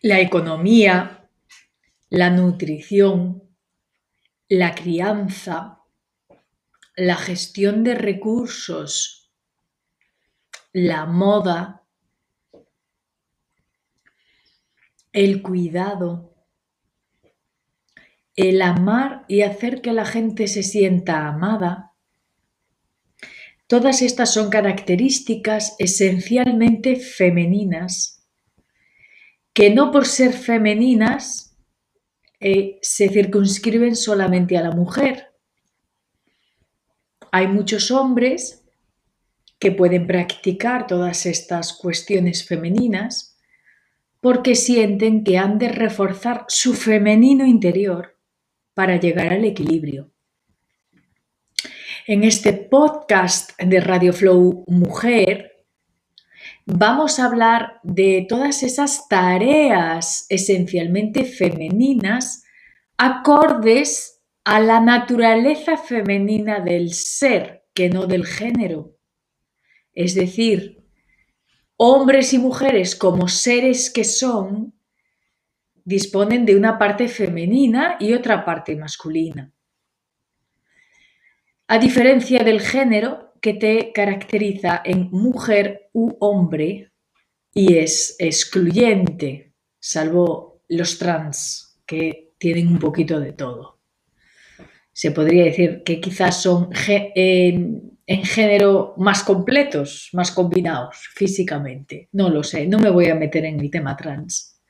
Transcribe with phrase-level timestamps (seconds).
[0.00, 1.28] la economía,
[2.08, 3.42] la nutrición,
[4.48, 5.82] la crianza,
[6.96, 9.32] la gestión de recursos,
[10.72, 11.82] la moda,
[15.12, 16.34] el cuidado,
[18.36, 21.92] el amar y hacer que la gente se sienta amada.
[23.66, 28.17] Todas estas son características esencialmente femeninas
[29.52, 31.56] que no por ser femeninas
[32.40, 35.32] eh, se circunscriben solamente a la mujer.
[37.32, 38.64] Hay muchos hombres
[39.58, 43.36] que pueden practicar todas estas cuestiones femeninas
[44.20, 48.16] porque sienten que han de reforzar su femenino interior
[48.74, 50.10] para llegar al equilibrio.
[52.06, 55.57] En este podcast de Radio Flow Mujer
[56.70, 62.44] vamos a hablar de todas esas tareas esencialmente femeninas
[62.98, 68.96] acordes a la naturaleza femenina del ser, que no del género.
[69.94, 70.84] Es decir,
[71.78, 74.74] hombres y mujeres como seres que son
[75.84, 79.54] disponen de una parte femenina y otra parte masculina.
[81.66, 86.92] A diferencia del género que te caracteriza en mujer u hombre
[87.54, 93.80] y es excluyente, salvo los trans, que tienen un poquito de todo.
[94.92, 102.08] Se podría decir que quizás son en, género más completos, más combinados físicamente.
[102.12, 104.60] No lo sé, no me voy a meter en el tema trans.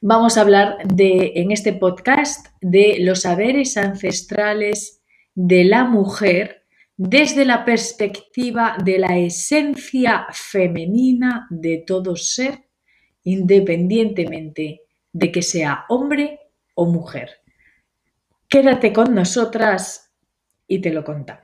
[0.00, 5.02] Vamos a hablar de, en este podcast de los saberes ancestrales
[5.34, 6.59] de la mujer
[7.02, 12.66] desde la perspectiva de la esencia femenina de todo ser,
[13.22, 16.40] independientemente de que sea hombre
[16.74, 17.30] o mujer.
[18.46, 20.12] Quédate con nosotras
[20.66, 21.38] y te lo contamos.